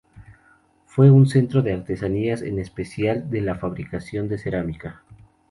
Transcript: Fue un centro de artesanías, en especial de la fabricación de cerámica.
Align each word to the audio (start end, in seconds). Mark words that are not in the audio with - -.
Fue 0.87 1.11
un 1.11 1.27
centro 1.27 1.61
de 1.61 1.73
artesanías, 1.73 2.41
en 2.41 2.57
especial 2.57 3.29
de 3.29 3.41
la 3.41 3.53
fabricación 3.53 4.27
de 4.29 4.39
cerámica. 4.39 5.03